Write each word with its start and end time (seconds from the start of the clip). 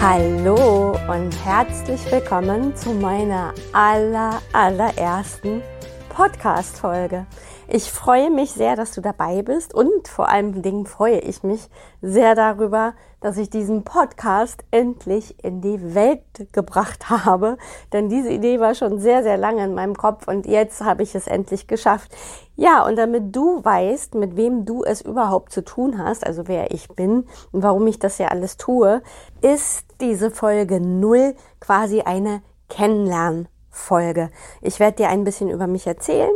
Hallo 0.00 0.96
und 1.08 1.32
herzlich 1.44 2.00
willkommen 2.12 2.76
zu 2.76 2.90
meiner 2.90 3.52
aller, 3.72 4.40
allerersten 4.52 5.60
Podcast-Folge. 6.08 7.26
Ich 7.66 7.90
freue 7.90 8.30
mich 8.30 8.52
sehr, 8.52 8.76
dass 8.76 8.92
du 8.92 9.00
dabei 9.00 9.42
bist 9.42 9.74
und 9.74 10.06
vor 10.06 10.28
allen 10.28 10.62
Dingen 10.62 10.86
freue 10.86 11.18
ich 11.18 11.42
mich 11.42 11.68
sehr 12.00 12.36
darüber, 12.36 12.94
dass 13.20 13.36
ich 13.38 13.50
diesen 13.50 13.82
Podcast 13.82 14.62
endlich 14.70 15.42
in 15.42 15.60
die 15.60 15.94
Welt 15.96 16.22
gebracht 16.52 17.10
habe. 17.10 17.58
Denn 17.92 18.08
diese 18.08 18.30
Idee 18.30 18.60
war 18.60 18.76
schon 18.76 19.00
sehr, 19.00 19.24
sehr 19.24 19.36
lange 19.36 19.64
in 19.64 19.74
meinem 19.74 19.96
Kopf 19.96 20.28
und 20.28 20.46
jetzt 20.46 20.80
habe 20.80 21.02
ich 21.02 21.16
es 21.16 21.26
endlich 21.26 21.66
geschafft. 21.66 22.14
Ja, 22.54 22.86
und 22.86 22.96
damit 22.96 23.34
du 23.34 23.64
weißt, 23.64 24.14
mit 24.14 24.36
wem 24.36 24.64
du 24.64 24.84
es 24.84 25.00
überhaupt 25.00 25.52
zu 25.52 25.64
tun 25.64 25.98
hast, 25.98 26.24
also 26.24 26.46
wer 26.46 26.70
ich 26.70 26.88
bin 26.88 27.26
und 27.50 27.64
warum 27.64 27.86
ich 27.88 27.98
das 27.98 28.18
ja 28.18 28.28
alles 28.28 28.56
tue, 28.56 29.02
ist 29.42 29.87
diese 30.00 30.30
Folge 30.30 30.80
null 30.80 31.34
quasi 31.60 32.02
eine 32.02 32.42
Kennenlernfolge. 32.68 34.30
Ich 34.60 34.80
werde 34.80 34.98
dir 34.98 35.08
ein 35.08 35.24
bisschen 35.24 35.50
über 35.50 35.66
mich 35.66 35.86
erzählen 35.86 36.30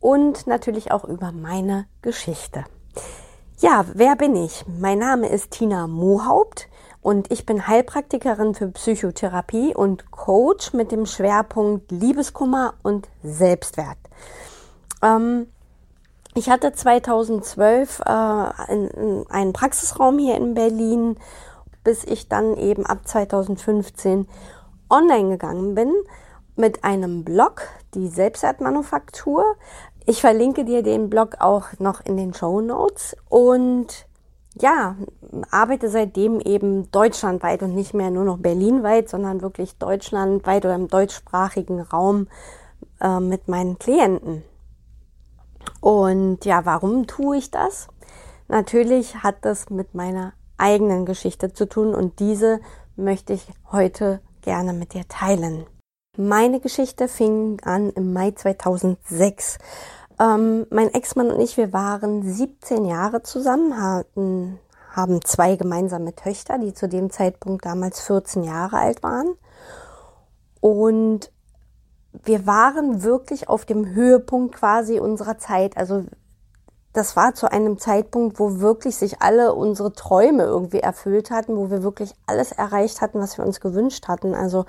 und 0.00 0.46
natürlich 0.46 0.92
auch 0.92 1.04
über 1.04 1.32
meine 1.32 1.86
Geschichte. 2.02 2.64
Ja, 3.58 3.84
wer 3.94 4.16
bin 4.16 4.36
ich? 4.36 4.64
Mein 4.66 4.98
Name 4.98 5.28
ist 5.28 5.50
Tina 5.52 5.86
Mohaupt 5.86 6.68
und 7.00 7.30
ich 7.30 7.46
bin 7.46 7.66
Heilpraktikerin 7.66 8.54
für 8.54 8.68
Psychotherapie 8.68 9.74
und 9.74 10.10
Coach 10.10 10.72
mit 10.72 10.92
dem 10.92 11.06
Schwerpunkt 11.06 11.90
Liebeskummer 11.90 12.74
und 12.82 13.08
Selbstwert. 13.22 13.98
Ähm, 15.02 15.46
ich 16.34 16.50
hatte 16.50 16.72
2012 16.72 18.00
äh, 18.00 18.02
einen 18.10 19.52
Praxisraum 19.54 20.18
hier 20.18 20.36
in 20.36 20.52
Berlin, 20.52 21.16
bis 21.86 22.02
ich 22.02 22.28
dann 22.28 22.56
eben 22.56 22.84
ab 22.84 23.06
2015 23.06 24.26
online 24.90 25.30
gegangen 25.30 25.76
bin 25.76 25.92
mit 26.56 26.82
einem 26.82 27.22
Blog, 27.24 27.62
die 27.94 28.08
Selbstwertmanufaktur. 28.08 29.44
Ich 30.04 30.20
verlinke 30.20 30.64
dir 30.64 30.82
den 30.82 31.08
Blog 31.08 31.36
auch 31.38 31.66
noch 31.78 32.00
in 32.04 32.16
den 32.16 32.34
Show 32.34 32.60
Notes 32.60 33.16
und 33.28 34.08
ja, 34.60 34.96
arbeite 35.52 35.88
seitdem 35.88 36.40
eben 36.40 36.90
deutschlandweit 36.90 37.62
und 37.62 37.76
nicht 37.76 37.94
mehr 37.94 38.10
nur 38.10 38.24
noch 38.24 38.38
berlinweit, 38.38 39.08
sondern 39.08 39.40
wirklich 39.40 39.78
deutschlandweit 39.78 40.64
oder 40.64 40.74
im 40.74 40.88
deutschsprachigen 40.88 41.80
Raum 41.80 42.26
äh, 43.00 43.20
mit 43.20 43.46
meinen 43.46 43.78
Klienten. 43.78 44.42
Und 45.80 46.44
ja, 46.44 46.64
warum 46.64 47.06
tue 47.06 47.36
ich 47.36 47.52
das? 47.52 47.86
Natürlich 48.48 49.22
hat 49.22 49.36
das 49.42 49.70
mit 49.70 49.94
meiner 49.94 50.32
eigenen 50.58 51.06
Geschichte 51.06 51.52
zu 51.52 51.68
tun 51.68 51.94
und 51.94 52.18
diese 52.20 52.60
möchte 52.96 53.32
ich 53.32 53.46
heute 53.70 54.20
gerne 54.42 54.72
mit 54.72 54.94
dir 54.94 55.06
teilen. 55.08 55.66
Meine 56.16 56.60
Geschichte 56.60 57.08
fing 57.08 57.60
an 57.62 57.90
im 57.90 58.12
Mai 58.12 58.30
2006. 58.30 59.58
Ähm, 60.18 60.66
mein 60.70 60.92
Ex-Mann 60.94 61.30
und 61.30 61.40
ich, 61.40 61.58
wir 61.58 61.74
waren 61.74 62.22
17 62.22 62.86
Jahre 62.86 63.22
zusammen, 63.22 63.80
hatten, 63.80 64.58
haben 64.90 65.22
zwei 65.22 65.56
gemeinsame 65.56 66.14
Töchter, 66.14 66.58
die 66.58 66.72
zu 66.72 66.88
dem 66.88 67.10
Zeitpunkt 67.10 67.66
damals 67.66 68.00
14 68.00 68.44
Jahre 68.44 68.78
alt 68.78 69.02
waren. 69.02 69.34
Und 70.60 71.30
wir 72.24 72.46
waren 72.46 73.02
wirklich 73.02 73.48
auf 73.48 73.66
dem 73.66 73.94
Höhepunkt 73.94 74.54
quasi 74.54 74.98
unserer 74.98 75.36
Zeit. 75.36 75.76
Also 75.76 76.04
das 76.96 77.14
war 77.14 77.34
zu 77.34 77.52
einem 77.52 77.78
Zeitpunkt, 77.78 78.40
wo 78.40 78.60
wirklich 78.60 78.96
sich 78.96 79.20
alle 79.20 79.54
unsere 79.54 79.92
Träume 79.92 80.44
irgendwie 80.44 80.80
erfüllt 80.80 81.30
hatten, 81.30 81.54
wo 81.56 81.70
wir 81.70 81.82
wirklich 81.82 82.14
alles 82.26 82.52
erreicht 82.52 83.02
hatten, 83.02 83.20
was 83.20 83.36
wir 83.36 83.44
uns 83.44 83.60
gewünscht 83.60 84.08
hatten. 84.08 84.34
Also 84.34 84.64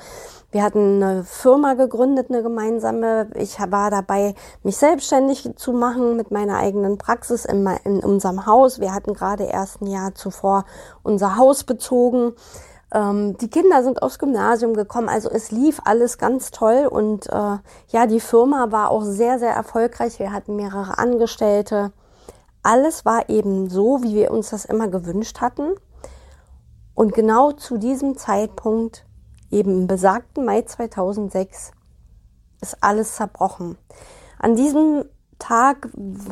wir 0.52 0.62
hatten 0.62 1.02
eine 1.02 1.24
Firma 1.24 1.76
gegründet, 1.76 2.28
eine 2.30 2.44
gemeinsame. 2.44 3.30
Ich 3.36 3.58
war 3.60 3.92
dabei, 3.92 4.36
mich 4.64 4.76
selbstständig 4.76 5.50
zu 5.56 5.72
machen 5.72 6.18
mit 6.18 6.30
meiner 6.30 6.58
eigenen 6.58 6.98
Praxis 6.98 7.46
in, 7.46 7.66
in 7.86 8.02
unserem 8.02 8.46
Haus. 8.46 8.82
Wir 8.82 8.94
hatten 8.94 9.14
gerade 9.14 9.46
erst 9.46 9.82
ein 9.82 9.88
Jahr 9.88 10.14
zuvor 10.14 10.66
unser 11.04 11.38
Haus 11.38 11.64
bezogen 11.64 12.34
ähm, 12.94 13.38
die 13.38 13.50
Kinder 13.50 13.84
sind 13.84 14.02
aufs 14.02 14.18
Gymnasium 14.18 14.74
gekommen, 14.74 15.10
also 15.10 15.30
es 15.30 15.52
lief 15.52 15.82
alles 15.84 16.18
ganz 16.18 16.52
toll 16.52 16.88
und 16.90 17.28
äh, 17.28 17.58
ja, 17.90 18.06
die 18.08 18.22
Firma 18.22 18.72
war 18.72 18.92
auch 18.92 19.04
sehr, 19.04 19.40
sehr 19.40 19.52
erfolgreich. 19.52 20.20
Wir 20.20 20.32
hatten 20.32 20.56
mehrere 20.56 20.98
Angestellte 20.98 21.92
alles 22.68 23.06
war 23.06 23.30
eben 23.30 23.70
so, 23.70 24.04
wie 24.04 24.14
wir 24.14 24.30
uns 24.30 24.50
das 24.50 24.66
immer 24.66 24.90
gewünscht 24.90 25.40
hatten. 25.40 25.76
Und 26.94 27.14
genau 27.14 27.54
zu 27.54 27.78
diesem 27.78 28.18
Zeitpunkt, 28.18 29.06
eben 29.50 29.72
im 29.72 29.88
besagten 29.88 30.44
Mai 30.44 30.64
2006, 30.64 31.72
ist 32.62 32.78
alles 32.82 33.16
zerbrochen. 33.16 33.78
An 34.38 34.58
diesem 34.58 35.06
Tag 35.40 35.88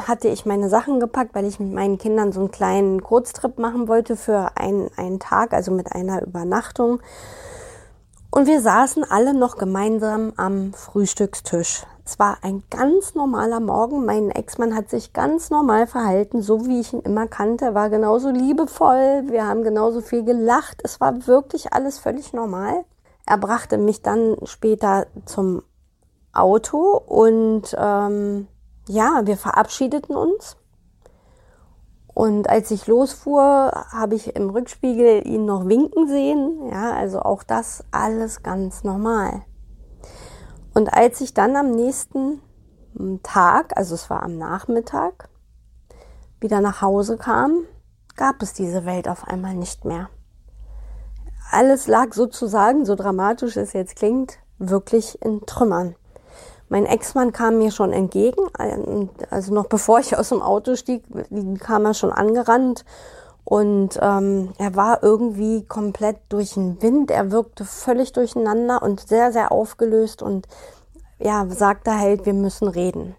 hatte 0.08 0.28
ich 0.28 0.46
meine 0.46 0.68
Sachen 0.68 1.00
gepackt, 1.00 1.36
weil 1.36 1.46
ich 1.46 1.60
mit 1.60 1.72
meinen 1.72 1.98
Kindern 1.98 2.34
so 2.34 2.42
einen 2.42 2.52
kleinen 2.52 3.02
Kurztrip 3.02 3.58
machen 3.58 3.88
wollte 3.88 4.18
für 4.18 4.58
einen, 4.58 4.90
einen 4.98 5.20
Tag, 5.20 5.54
also 5.54 5.72
mit 5.72 5.94
einer 5.94 6.22
Übernachtung. 6.22 7.00
Und 8.30 8.48
wir 8.48 8.60
saßen 8.60 9.06
alle 9.10 9.34
noch 9.34 9.58
gemeinsam 9.58 10.34
am 10.36 10.74
Frühstückstisch. 10.74 11.86
Es 12.08 12.20
war 12.20 12.38
ein 12.44 12.62
ganz 12.70 13.16
normaler 13.16 13.60
Morgen. 13.60 14.06
Mein 14.06 14.30
Ex-Mann 14.30 14.76
hat 14.76 14.92
sich 14.92 15.12
ganz 15.12 15.50
normal 15.50 15.88
verhalten, 15.88 16.44
so 16.44 16.68
wie 16.68 16.80
ich 16.80 16.94
ihn 16.94 17.00
immer 17.00 17.26
kannte. 17.26 17.66
Er 17.66 17.74
war 17.74 17.90
genauso 17.90 18.30
liebevoll. 18.30 19.24
Wir 19.26 19.48
haben 19.48 19.64
genauso 19.64 20.02
viel 20.02 20.24
gelacht. 20.24 20.82
Es 20.84 21.02
war 21.02 21.26
wirklich 21.26 21.74
alles 21.74 21.98
völlig 21.98 22.32
normal. 22.32 22.86
Er 23.26 23.40
brachte 23.40 23.80
mich 23.80 24.04
dann 24.04 24.38
später 24.44 25.08
zum 25.26 25.64
Auto 26.32 26.96
und 27.08 27.76
ähm, 27.76 28.48
ja, 28.88 29.22
wir 29.26 29.36
verabschiedeten 29.36 30.16
uns. 30.16 30.58
Und 32.14 32.48
als 32.50 32.70
ich 32.70 32.86
losfuhr, 32.86 33.42
habe 33.42 34.14
ich 34.14 34.36
im 34.36 34.52
Rückspiegel 34.52 35.28
ihn 35.28 35.46
noch 35.46 35.68
winken 35.68 36.08
sehen. 36.08 36.70
Ja, 36.72 36.94
also 36.94 37.22
auch 37.22 37.42
das 37.42 37.84
alles 37.90 38.44
ganz 38.44 38.84
normal. 38.84 39.42
Und 40.76 40.94
als 40.94 41.22
ich 41.22 41.34
dann 41.34 41.56
am 41.56 41.72
nächsten 41.72 42.42
Tag, 43.24 43.78
also 43.78 43.96
es 43.96 44.10
war 44.10 44.24
am 44.24 44.38
Nachmittag, 44.38 45.30
wieder 46.42 46.60
nach 46.60 46.82
Hause 46.82 47.18
kam, 47.18 47.64
gab 48.18 48.42
es 48.42 48.52
diese 48.52 48.86
Welt 48.86 49.08
auf 49.08 49.26
einmal 49.26 49.56
nicht 49.56 49.86
mehr. 49.86 50.10
Alles 51.50 51.88
lag 51.88 52.14
sozusagen, 52.14 52.86
so 52.86 52.96
dramatisch 52.96 53.56
es 53.56 53.72
jetzt 53.72 53.96
klingt, 53.96 54.40
wirklich 54.58 55.22
in 55.22 55.46
Trümmern. 55.46 55.96
Mein 56.68 56.86
Ex-Mann 56.86 57.32
kam 57.32 57.58
mir 57.58 57.72
schon 57.72 57.94
entgegen, 57.94 58.42
also 59.30 59.54
noch 59.54 59.68
bevor 59.68 60.00
ich 60.00 60.18
aus 60.18 60.30
dem 60.30 60.42
Auto 60.42 60.76
stieg, 60.76 61.06
kam 61.60 61.86
er 61.86 61.94
schon 61.94 62.12
angerannt 62.12 62.84
und 63.46 64.00
ähm, 64.02 64.54
er 64.58 64.76
war 64.76 65.04
irgendwie 65.04 65.66
komplett 65.66 66.18
durch 66.30 66.56
den 66.56 66.82
Wind. 66.82 67.12
Er 67.12 67.32
wirkte 67.32 67.64
völlig 67.64 68.12
durcheinander 68.12 68.82
und 68.82 69.08
sehr, 69.08 69.32
sehr 69.32 69.52
aufgelöst 69.52 70.24
und 70.24 70.48
ja, 71.20 71.46
sagte 71.48 71.98
halt, 71.98 72.26
wir 72.26 72.34
müssen 72.34 72.68
reden. 72.68 73.16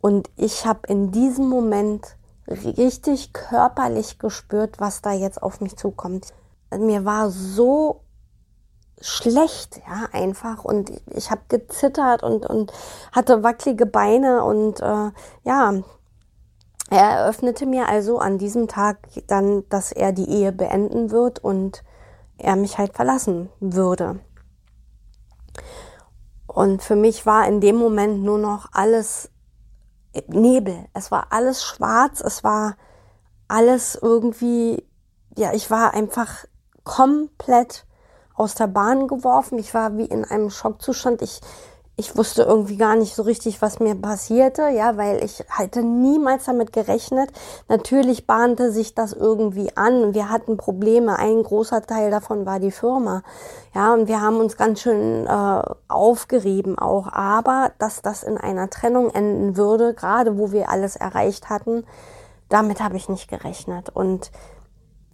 Und 0.00 0.30
ich 0.36 0.64
habe 0.64 0.86
in 0.86 1.10
diesem 1.10 1.48
Moment 1.48 2.16
richtig 2.48 3.32
körperlich 3.32 4.20
gespürt, 4.20 4.78
was 4.78 5.02
da 5.02 5.12
jetzt 5.12 5.42
auf 5.42 5.60
mich 5.60 5.76
zukommt. 5.76 6.32
Mir 6.70 7.04
war 7.04 7.30
so 7.30 8.00
schlecht, 9.00 9.80
ja, 9.88 10.08
einfach. 10.12 10.64
Und 10.64 10.92
ich 11.06 11.32
habe 11.32 11.42
gezittert 11.48 12.22
und, 12.22 12.46
und 12.46 12.72
hatte 13.10 13.42
wackelige 13.42 13.86
Beine 13.86 14.44
und 14.44 14.80
äh, 14.80 15.10
ja, 15.42 15.82
er 16.92 17.20
eröffnete 17.20 17.66
mir 17.66 17.88
also 17.88 18.18
an 18.18 18.38
diesem 18.38 18.68
Tag 18.68 19.08
dann, 19.26 19.68
dass 19.68 19.92
er 19.92 20.12
die 20.12 20.28
Ehe 20.28 20.52
beenden 20.52 21.10
wird 21.10 21.38
und 21.38 21.82
er 22.36 22.56
mich 22.56 22.78
halt 22.78 22.94
verlassen 22.94 23.48
würde. 23.60 24.20
Und 26.46 26.82
für 26.82 26.96
mich 26.96 27.24
war 27.24 27.46
in 27.46 27.60
dem 27.60 27.76
Moment 27.76 28.22
nur 28.22 28.38
noch 28.38 28.68
alles 28.72 29.30
Nebel. 30.26 30.86
Es 30.92 31.10
war 31.10 31.28
alles 31.30 31.64
schwarz. 31.64 32.20
Es 32.20 32.44
war 32.44 32.76
alles 33.48 33.94
irgendwie, 33.94 34.86
ja, 35.36 35.54
ich 35.54 35.70
war 35.70 35.94
einfach 35.94 36.44
komplett 36.84 37.86
aus 38.34 38.54
der 38.54 38.66
Bahn 38.66 39.08
geworfen. 39.08 39.58
Ich 39.58 39.72
war 39.72 39.96
wie 39.96 40.04
in 40.04 40.26
einem 40.26 40.50
Schockzustand. 40.50 41.22
Ich, 41.22 41.40
ich 41.96 42.16
wusste 42.16 42.42
irgendwie 42.42 42.78
gar 42.78 42.96
nicht 42.96 43.14
so 43.14 43.22
richtig, 43.22 43.60
was 43.60 43.78
mir 43.78 43.94
passierte, 43.94 44.68
ja, 44.68 44.96
weil 44.96 45.22
ich 45.22 45.44
hatte 45.50 45.82
niemals 45.82 46.46
damit 46.46 46.72
gerechnet. 46.72 47.30
Natürlich 47.68 48.26
bahnte 48.26 48.72
sich 48.72 48.94
das 48.94 49.12
irgendwie 49.12 49.76
an. 49.76 50.14
Wir 50.14 50.30
hatten 50.30 50.56
Probleme. 50.56 51.18
Ein 51.18 51.42
großer 51.42 51.82
Teil 51.82 52.10
davon 52.10 52.46
war 52.46 52.60
die 52.60 52.70
Firma. 52.70 53.22
Ja, 53.74 53.92
und 53.92 54.08
wir 54.08 54.22
haben 54.22 54.40
uns 54.40 54.56
ganz 54.56 54.80
schön 54.80 55.26
äh, 55.26 55.62
aufgerieben 55.88 56.78
auch. 56.78 57.12
Aber 57.12 57.72
dass 57.78 58.00
das 58.00 58.22
in 58.22 58.38
einer 58.38 58.70
Trennung 58.70 59.10
enden 59.10 59.58
würde, 59.58 59.92
gerade 59.92 60.38
wo 60.38 60.50
wir 60.50 60.70
alles 60.70 60.96
erreicht 60.96 61.50
hatten, 61.50 61.84
damit 62.48 62.80
habe 62.82 62.96
ich 62.96 63.10
nicht 63.10 63.28
gerechnet. 63.28 63.90
Und 63.90 64.30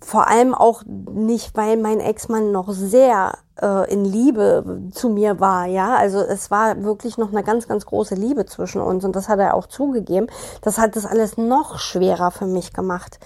vor 0.01 0.29
allem 0.29 0.55
auch 0.55 0.83
nicht, 0.87 1.57
weil 1.57 1.77
mein 1.77 2.01
Ex-Mann 2.01 2.53
noch 2.53 2.71
sehr 2.71 3.33
äh, 3.61 3.93
in 3.93 4.05
Liebe 4.05 4.89
zu 4.93 5.09
mir 5.09 5.41
war, 5.41 5.67
ja. 5.67 5.97
Also 5.97 6.19
es 6.19 6.51
war 6.51 6.83
wirklich 6.85 7.19
noch 7.19 7.31
eine 7.31 7.43
ganz, 7.43 7.69
ganz 7.69 7.87
große 7.87 8.15
Liebe 8.15 8.47
zwischen 8.47 8.81
uns 8.81 9.05
und 9.05 9.17
das 9.17 9.29
hat 9.29 9.39
er 9.39 9.55
auch 9.55 9.67
zugegeben. 9.67 10.29
Das 10.63 10.79
hat 10.79 10.97
das 10.97 11.07
alles 11.07 11.37
noch 11.37 11.79
schwerer 11.79 12.31
für 12.31 12.47
mich 12.47 12.73
gemacht. 12.73 13.19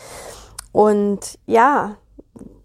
Und 0.73 1.39
ja, 1.47 1.97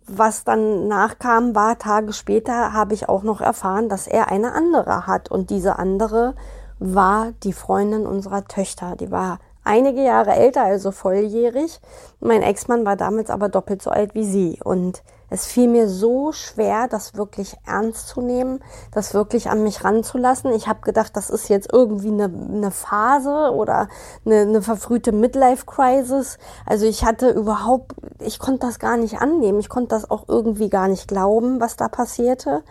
was 0.07 0.45
dann 0.45 0.87
nachkam, 0.87 1.53
war 1.53 1.77
Tage 1.77 2.13
später 2.13 2.71
habe 2.71 2.93
ich 2.93 3.09
auch 3.09 3.23
noch 3.23 3.41
erfahren, 3.41 3.89
dass 3.89 4.07
er 4.07 4.31
eine 4.31 4.53
andere 4.53 5.05
hat 5.05 5.29
und 5.29 5.49
diese 5.49 5.77
andere 5.77 6.33
war 6.79 7.33
die 7.43 7.53
Freundin 7.53 8.05
unserer 8.05 8.45
Töchter. 8.45 8.95
Die 8.95 9.11
war 9.11 9.39
einige 9.67 10.03
Jahre 10.03 10.31
älter, 10.31 10.63
also 10.63 10.91
volljährig. 10.91 11.79
Mein 12.19 12.41
Ex-Mann 12.41 12.85
war 12.85 12.95
damals 12.95 13.29
aber 13.29 13.49
doppelt 13.49 13.81
so 13.81 13.91
alt 13.91 14.15
wie 14.15 14.25
sie. 14.25 14.59
Und 14.63 15.03
es 15.29 15.45
fiel 15.45 15.67
mir 15.67 15.89
so 15.89 16.31
schwer, 16.31 16.87
das 16.87 17.15
wirklich 17.15 17.57
ernst 17.65 18.07
zu 18.07 18.21
nehmen, 18.21 18.63
das 18.93 19.13
wirklich 19.13 19.49
an 19.49 19.61
mich 19.61 19.83
ranzulassen. 19.83 20.53
Ich 20.53 20.67
habe 20.67 20.79
gedacht, 20.81 21.17
das 21.17 21.29
ist 21.29 21.49
jetzt 21.49 21.71
irgendwie 21.71 22.07
eine, 22.07 22.25
eine 22.25 22.71
Phase 22.71 23.51
oder 23.53 23.89
eine, 24.25 24.41
eine 24.41 24.61
verfrühte 24.61 25.11
Midlife-Crisis. 25.11 26.37
Also 26.65 26.85
ich 26.85 27.03
hatte 27.03 27.29
überhaupt, 27.29 27.93
ich 28.21 28.39
konnte 28.39 28.65
das 28.65 28.79
gar 28.79 28.95
nicht 28.95 29.19
annehmen. 29.19 29.59
Ich 29.59 29.69
konnte 29.69 29.89
das 29.89 30.09
auch 30.09 30.23
irgendwie 30.29 30.69
gar 30.69 30.87
nicht 30.87 31.09
glauben, 31.09 31.59
was 31.59 31.75
da 31.75 31.89
passierte. 31.89 32.63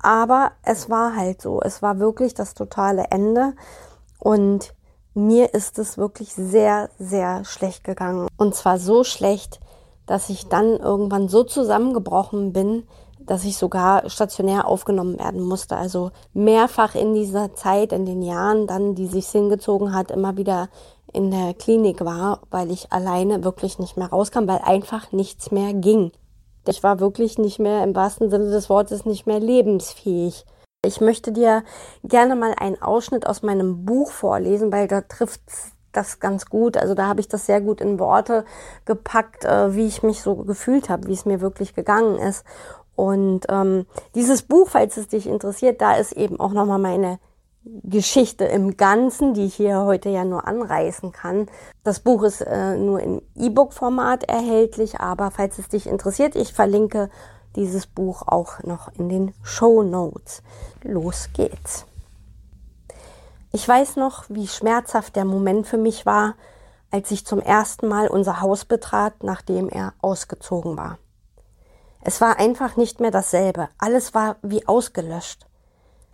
Aber 0.00 0.52
es 0.62 0.88
war 0.88 1.16
halt 1.16 1.42
so. 1.42 1.60
Es 1.60 1.82
war 1.82 1.98
wirklich 1.98 2.34
das 2.34 2.54
totale 2.54 3.06
Ende. 3.10 3.54
Und 4.20 4.72
mir 5.14 5.54
ist 5.54 5.78
es 5.78 5.96
wirklich 5.96 6.34
sehr, 6.34 6.90
sehr 6.98 7.44
schlecht 7.44 7.84
gegangen. 7.84 8.28
Und 8.36 8.54
zwar 8.54 8.78
so 8.78 9.04
schlecht, 9.04 9.60
dass 10.06 10.28
ich 10.28 10.48
dann 10.48 10.76
irgendwann 10.76 11.28
so 11.28 11.44
zusammengebrochen 11.44 12.52
bin, 12.52 12.84
dass 13.20 13.44
ich 13.44 13.56
sogar 13.56 14.10
stationär 14.10 14.68
aufgenommen 14.68 15.18
werden 15.18 15.40
musste. 15.40 15.76
Also 15.76 16.10
mehrfach 16.34 16.94
in 16.94 17.14
dieser 17.14 17.54
Zeit, 17.54 17.92
in 17.92 18.04
den 18.04 18.22
Jahren 18.22 18.66
dann, 18.66 18.94
die 18.94 19.06
sich 19.06 19.28
hingezogen 19.28 19.94
hat, 19.94 20.10
immer 20.10 20.36
wieder 20.36 20.68
in 21.12 21.30
der 21.30 21.54
Klinik 21.54 22.04
war, 22.04 22.40
weil 22.50 22.70
ich 22.70 22.92
alleine 22.92 23.44
wirklich 23.44 23.78
nicht 23.78 23.96
mehr 23.96 24.08
rauskam, 24.08 24.46
weil 24.46 24.58
einfach 24.58 25.12
nichts 25.12 25.50
mehr 25.52 25.72
ging. 25.72 26.10
Ich 26.66 26.82
war 26.82 26.98
wirklich 26.98 27.38
nicht 27.38 27.58
mehr 27.58 27.84
im 27.84 27.94
wahrsten 27.94 28.30
Sinne 28.30 28.50
des 28.50 28.68
Wortes 28.68 29.04
nicht 29.04 29.26
mehr 29.26 29.40
lebensfähig. 29.40 30.44
Ich 30.84 31.00
möchte 31.00 31.32
dir 31.32 31.64
gerne 32.02 32.36
mal 32.36 32.54
einen 32.56 32.80
Ausschnitt 32.80 33.26
aus 33.26 33.42
meinem 33.42 33.84
Buch 33.84 34.10
vorlesen, 34.10 34.72
weil 34.72 34.88
da 34.88 35.00
trifft 35.00 35.42
das 35.92 36.20
ganz 36.20 36.46
gut. 36.46 36.76
Also 36.76 36.94
da 36.94 37.06
habe 37.06 37.20
ich 37.20 37.28
das 37.28 37.46
sehr 37.46 37.60
gut 37.60 37.80
in 37.80 37.98
Worte 37.98 38.44
gepackt, 38.84 39.44
äh, 39.44 39.74
wie 39.74 39.86
ich 39.86 40.02
mich 40.02 40.22
so 40.22 40.36
gefühlt 40.36 40.88
habe, 40.88 41.06
wie 41.06 41.12
es 41.12 41.24
mir 41.24 41.40
wirklich 41.40 41.74
gegangen 41.74 42.18
ist. 42.18 42.44
Und 42.96 43.46
ähm, 43.48 43.86
dieses 44.14 44.42
Buch, 44.42 44.68
falls 44.68 44.96
es 44.96 45.08
dich 45.08 45.26
interessiert, 45.26 45.80
da 45.80 45.94
ist 45.94 46.12
eben 46.12 46.38
auch 46.38 46.52
nochmal 46.52 46.78
meine 46.78 47.18
Geschichte 47.64 48.44
im 48.44 48.76
Ganzen, 48.76 49.32
die 49.32 49.46
ich 49.46 49.54
hier 49.54 49.80
heute 49.80 50.10
ja 50.10 50.24
nur 50.24 50.46
anreißen 50.46 51.12
kann. 51.12 51.46
Das 51.82 52.00
Buch 52.00 52.22
ist 52.22 52.42
äh, 52.42 52.76
nur 52.76 53.00
im 53.00 53.22
E-Book-Format 53.34 54.24
erhältlich, 54.24 55.00
aber 55.00 55.30
falls 55.30 55.58
es 55.58 55.68
dich 55.68 55.86
interessiert, 55.86 56.36
ich 56.36 56.52
verlinke 56.52 57.08
dieses 57.56 57.86
Buch 57.86 58.22
auch 58.26 58.62
noch 58.62 58.88
in 58.98 59.08
den 59.08 59.34
Show 59.42 59.82
Notes. 59.82 60.42
Los 60.82 61.30
geht's. 61.32 61.86
Ich 63.52 63.66
weiß 63.68 63.96
noch, 63.96 64.24
wie 64.28 64.48
schmerzhaft 64.48 65.16
der 65.16 65.24
Moment 65.24 65.66
für 65.66 65.78
mich 65.78 66.06
war, 66.06 66.34
als 66.90 67.10
ich 67.10 67.26
zum 67.26 67.40
ersten 67.40 67.88
Mal 67.88 68.08
unser 68.08 68.40
Haus 68.40 68.64
betrat, 68.64 69.22
nachdem 69.22 69.68
er 69.68 69.94
ausgezogen 70.00 70.76
war. 70.76 70.98
Es 72.00 72.20
war 72.20 72.38
einfach 72.38 72.76
nicht 72.76 73.00
mehr 73.00 73.10
dasselbe. 73.10 73.68
Alles 73.78 74.14
war 74.14 74.36
wie 74.42 74.68
ausgelöscht. 74.68 75.46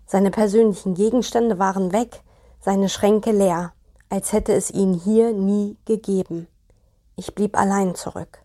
Seine 0.06 0.30
persönlichen 0.30 0.94
Gegenstände 0.94 1.58
waren 1.58 1.92
weg, 1.92 2.22
seine 2.60 2.88
Schränke 2.88 3.32
leer, 3.32 3.72
als 4.08 4.32
hätte 4.32 4.52
es 4.52 4.70
ihn 4.70 4.94
hier 4.94 5.32
nie 5.32 5.76
gegeben. 5.84 6.46
Ich 7.16 7.34
blieb 7.34 7.58
allein 7.58 7.94
zurück. 7.94 8.38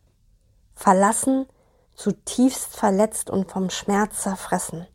Verlassen 0.74 1.48
zutiefst 1.96 2.76
verletzt 2.76 3.30
und 3.30 3.52
vom 3.52 3.70
Schmerz 3.70 4.22
zerfressen. 4.24 4.88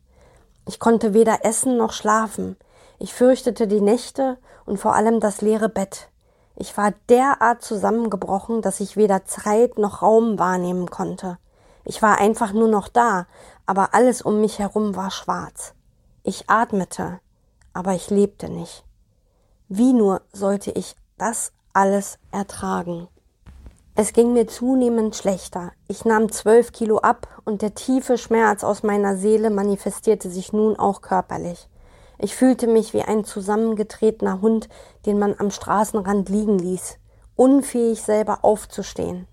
Ich 0.67 0.79
konnte 0.79 1.13
weder 1.13 1.43
essen 1.43 1.77
noch 1.77 1.93
schlafen. 1.93 2.55
Ich 2.99 3.13
fürchtete 3.13 3.67
die 3.67 3.81
Nächte 3.81 4.37
und 4.65 4.77
vor 4.77 4.95
allem 4.95 5.19
das 5.19 5.41
leere 5.41 5.69
Bett. 5.69 6.09
Ich 6.55 6.77
war 6.77 6.93
derart 7.09 7.63
zusammengebrochen, 7.63 8.61
dass 8.61 8.79
ich 8.79 8.97
weder 8.97 9.25
Zeit 9.25 9.77
noch 9.77 10.01
Raum 10.01 10.37
wahrnehmen 10.37 10.89
konnte. 10.89 11.37
Ich 11.83 12.01
war 12.01 12.19
einfach 12.19 12.53
nur 12.53 12.67
noch 12.67 12.87
da, 12.87 13.25
aber 13.65 13.93
alles 13.93 14.21
um 14.21 14.41
mich 14.41 14.59
herum 14.59 14.95
war 14.95 15.09
schwarz. 15.09 15.73
Ich 16.23 16.49
atmete, 16.49 17.19
aber 17.73 17.93
ich 17.93 18.09
lebte 18.09 18.49
nicht. 18.49 18.85
Wie 19.67 19.93
nur 19.93 20.21
sollte 20.31 20.71
ich 20.71 20.95
das 21.17 21.53
alles 21.73 22.19
ertragen? 22.31 23.07
Es 23.93 24.13
ging 24.13 24.31
mir 24.31 24.47
zunehmend 24.47 25.17
schlechter. 25.17 25.73
Ich 25.89 26.05
nahm 26.05 26.31
zwölf 26.31 26.71
Kilo 26.71 26.99
ab 26.99 27.27
und 27.43 27.61
der 27.61 27.75
tiefe 27.75 28.17
Schmerz 28.17 28.63
aus 28.63 28.83
meiner 28.83 29.17
Seele 29.17 29.49
manifestierte 29.49 30.29
sich 30.29 30.53
nun 30.53 30.79
auch 30.79 31.01
körperlich. 31.01 31.67
Ich 32.17 32.33
fühlte 32.33 32.67
mich 32.67 32.93
wie 32.93 33.01
ein 33.01 33.25
zusammengetretener 33.25 34.39
Hund, 34.41 34.69
den 35.05 35.19
man 35.19 35.35
am 35.37 35.51
Straßenrand 35.51 36.29
liegen 36.29 36.57
ließ, 36.57 36.99
unfähig 37.35 38.01
selber 38.01 38.39
aufzustehen. 38.43 39.27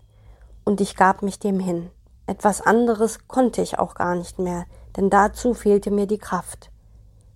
Und 0.64 0.80
ich 0.80 0.96
gab 0.96 1.22
mich 1.22 1.38
dem 1.38 1.60
hin. 1.60 1.90
Etwas 2.26 2.60
anderes 2.60 3.28
konnte 3.28 3.62
ich 3.62 3.78
auch 3.78 3.94
gar 3.94 4.16
nicht 4.16 4.40
mehr, 4.40 4.64
denn 4.96 5.08
dazu 5.08 5.54
fehlte 5.54 5.92
mir 5.92 6.06
die 6.06 6.18
Kraft. 6.18 6.70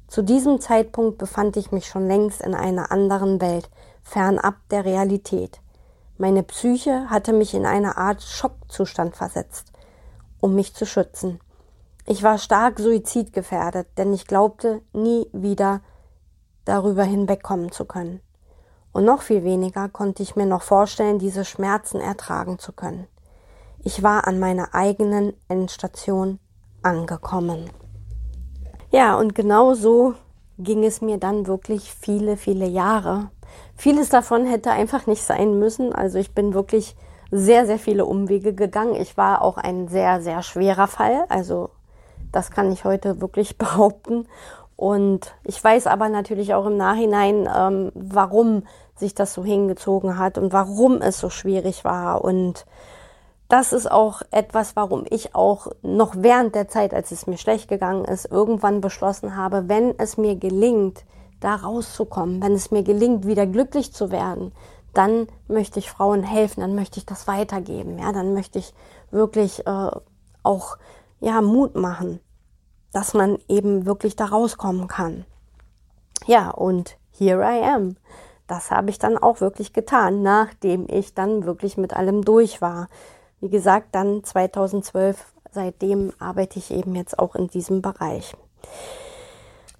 Zu 0.08 0.22
diesem 0.22 0.60
Zeitpunkt 0.60 1.18
befand 1.18 1.56
ich 1.56 1.70
mich 1.70 1.86
schon 1.86 2.08
längst 2.08 2.42
in 2.42 2.54
einer 2.54 2.90
anderen 2.90 3.40
Welt, 3.40 3.70
fernab 4.02 4.56
der 4.70 4.84
Realität. 4.84 5.60
Meine 6.18 6.42
Psyche 6.42 7.08
hatte 7.08 7.32
mich 7.32 7.54
in 7.54 7.66
eine 7.66 7.96
Art 7.96 8.22
Schockzustand 8.22 9.16
versetzt, 9.16 9.72
um 10.40 10.54
mich 10.54 10.74
zu 10.74 10.86
schützen. 10.86 11.40
Ich 12.06 12.22
war 12.22 12.38
stark 12.38 12.78
suizidgefährdet, 12.78 13.86
denn 13.96 14.12
ich 14.12 14.26
glaubte, 14.26 14.82
nie 14.92 15.26
wieder 15.32 15.80
darüber 16.64 17.04
hinwegkommen 17.04 17.72
zu 17.72 17.84
können. 17.84 18.20
Und 18.92 19.04
noch 19.04 19.22
viel 19.22 19.42
weniger 19.42 19.88
konnte 19.88 20.22
ich 20.22 20.36
mir 20.36 20.46
noch 20.46 20.62
vorstellen, 20.62 21.18
diese 21.18 21.44
Schmerzen 21.44 22.00
ertragen 22.00 22.58
zu 22.58 22.72
können. 22.72 23.06
Ich 23.82 24.02
war 24.02 24.26
an 24.26 24.38
meiner 24.38 24.74
eigenen 24.74 25.32
Endstation 25.48 26.38
angekommen. 26.82 27.70
Ja, 28.90 29.18
und 29.18 29.34
genau 29.34 29.74
so 29.74 30.14
ging 30.58 30.84
es 30.84 31.00
mir 31.00 31.18
dann 31.18 31.46
wirklich 31.46 31.92
viele, 31.94 32.36
viele 32.36 32.66
Jahre, 32.66 33.30
Vieles 33.82 34.10
davon 34.10 34.46
hätte 34.46 34.70
einfach 34.70 35.08
nicht 35.08 35.24
sein 35.24 35.58
müssen. 35.58 35.92
Also 35.92 36.16
ich 36.16 36.36
bin 36.36 36.54
wirklich 36.54 36.94
sehr, 37.32 37.66
sehr 37.66 37.80
viele 37.80 38.06
Umwege 38.06 38.54
gegangen. 38.54 38.94
Ich 38.94 39.16
war 39.16 39.42
auch 39.42 39.56
ein 39.56 39.88
sehr, 39.88 40.22
sehr 40.22 40.44
schwerer 40.44 40.86
Fall. 40.86 41.24
Also 41.28 41.68
das 42.30 42.52
kann 42.52 42.70
ich 42.70 42.84
heute 42.84 43.20
wirklich 43.20 43.58
behaupten. 43.58 44.28
Und 44.76 45.34
ich 45.42 45.64
weiß 45.64 45.88
aber 45.88 46.08
natürlich 46.08 46.54
auch 46.54 46.66
im 46.66 46.76
Nachhinein, 46.76 47.50
ähm, 47.52 47.90
warum 47.96 48.62
sich 48.94 49.16
das 49.16 49.34
so 49.34 49.42
hingezogen 49.42 50.16
hat 50.16 50.38
und 50.38 50.52
warum 50.52 51.02
es 51.02 51.18
so 51.18 51.28
schwierig 51.28 51.84
war. 51.84 52.22
Und 52.22 52.66
das 53.48 53.72
ist 53.72 53.90
auch 53.90 54.22
etwas, 54.30 54.76
warum 54.76 55.06
ich 55.10 55.34
auch 55.34 55.66
noch 55.82 56.14
während 56.16 56.54
der 56.54 56.68
Zeit, 56.68 56.94
als 56.94 57.10
es 57.10 57.26
mir 57.26 57.36
schlecht 57.36 57.68
gegangen 57.68 58.04
ist, 58.04 58.30
irgendwann 58.30 58.80
beschlossen 58.80 59.34
habe, 59.36 59.68
wenn 59.68 59.98
es 59.98 60.18
mir 60.18 60.36
gelingt, 60.36 61.04
da 61.42 61.56
rauszukommen, 61.56 62.42
wenn 62.42 62.52
es 62.52 62.70
mir 62.70 62.82
gelingt, 62.82 63.26
wieder 63.26 63.46
glücklich 63.46 63.92
zu 63.92 64.10
werden, 64.10 64.52
dann 64.94 65.26
möchte 65.48 65.78
ich 65.78 65.90
Frauen 65.90 66.22
helfen, 66.22 66.60
dann 66.60 66.74
möchte 66.74 66.98
ich 66.98 67.06
das 67.06 67.26
weitergeben, 67.26 67.98
ja, 67.98 68.12
dann 68.12 68.34
möchte 68.34 68.58
ich 68.58 68.74
wirklich 69.10 69.66
äh, 69.66 69.90
auch 70.42 70.76
ja 71.20 71.40
Mut 71.40 71.76
machen, 71.76 72.20
dass 72.92 73.14
man 73.14 73.38
eben 73.48 73.86
wirklich 73.86 74.16
da 74.16 74.26
rauskommen 74.26 74.86
kann. 74.86 75.24
Ja, 76.26 76.50
und 76.50 76.98
here 77.10 77.42
I 77.42 77.64
am. 77.64 77.96
Das 78.46 78.70
habe 78.70 78.90
ich 78.90 78.98
dann 78.98 79.16
auch 79.16 79.40
wirklich 79.40 79.72
getan, 79.72 80.22
nachdem 80.22 80.86
ich 80.88 81.14
dann 81.14 81.46
wirklich 81.46 81.76
mit 81.76 81.94
allem 81.94 82.22
durch 82.22 82.60
war. 82.60 82.88
Wie 83.40 83.48
gesagt, 83.48 83.94
dann 83.94 84.22
2012, 84.22 85.32
seitdem 85.50 86.12
arbeite 86.18 86.58
ich 86.58 86.70
eben 86.70 86.94
jetzt 86.94 87.18
auch 87.18 87.34
in 87.34 87.48
diesem 87.48 87.82
Bereich. 87.82 88.36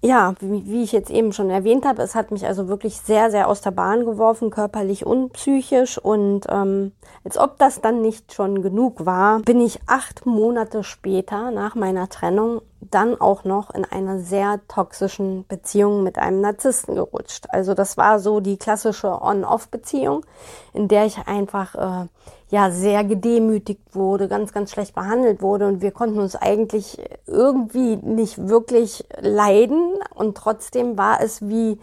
Ja, 0.03 0.35
wie, 0.41 0.65
wie 0.65 0.83
ich 0.83 0.91
jetzt 0.91 1.09
eben 1.09 1.31
schon 1.31 1.49
erwähnt 1.49 1.85
habe, 1.85 2.01
es 2.01 2.13
hat 2.13 2.31
mich 2.31 2.45
also 2.45 2.67
wirklich 2.67 2.97
sehr, 2.97 3.31
sehr 3.31 3.47
aus 3.47 3.61
der 3.61 3.71
Bahn 3.71 4.03
geworfen, 4.03 4.49
körperlich 4.49 5.05
und 5.05 5.31
psychisch. 5.31 5.97
Und 5.97 6.41
ähm, 6.49 6.91
als 7.23 7.37
ob 7.37 7.57
das 7.57 7.79
dann 7.79 8.01
nicht 8.01 8.33
schon 8.33 8.61
genug 8.61 9.05
war, 9.05 9.39
bin 9.39 9.61
ich 9.61 9.79
acht 9.87 10.25
Monate 10.25 10.83
später 10.83 11.51
nach 11.51 11.75
meiner 11.75 12.09
Trennung 12.09 12.61
dann 12.91 13.19
auch 13.19 13.43
noch 13.43 13.73
in 13.73 13.85
einer 13.85 14.19
sehr 14.19 14.59
toxischen 14.67 15.45
Beziehung 15.47 16.03
mit 16.03 16.17
einem 16.17 16.41
Narzissten 16.41 16.95
gerutscht. 16.95 17.45
Also 17.49 17.73
das 17.73 17.97
war 17.97 18.19
so 18.19 18.39
die 18.39 18.57
klassische 18.57 19.21
On-Off-Beziehung, 19.21 20.25
in 20.73 20.87
der 20.87 21.05
ich 21.05 21.17
einfach 21.27 21.75
äh, 21.75 22.07
ja 22.49 22.71
sehr 22.71 23.03
gedemütigt 23.03 23.81
wurde, 23.93 24.27
ganz, 24.27 24.53
ganz 24.53 24.71
schlecht 24.71 24.95
behandelt 24.95 25.41
wurde 25.41 25.67
und 25.67 25.81
wir 25.81 25.91
konnten 25.91 26.19
uns 26.19 26.35
eigentlich 26.35 26.99
irgendwie 27.25 27.95
nicht 27.97 28.47
wirklich 28.47 29.05
leiden 29.19 29.95
und 30.13 30.37
trotzdem 30.37 30.97
war 30.97 31.21
es 31.21 31.41
wie 31.41 31.79